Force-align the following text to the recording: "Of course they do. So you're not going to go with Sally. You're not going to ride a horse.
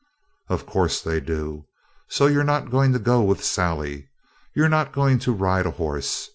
"Of 0.49 0.65
course 0.65 0.99
they 0.99 1.19
do. 1.19 1.67
So 2.09 2.25
you're 2.25 2.43
not 2.43 2.71
going 2.71 2.91
to 2.93 2.97
go 2.97 3.21
with 3.21 3.43
Sally. 3.43 4.09
You're 4.55 4.67
not 4.67 4.93
going 4.93 5.19
to 5.19 5.31
ride 5.31 5.67
a 5.67 5.71
horse. 5.77 6.27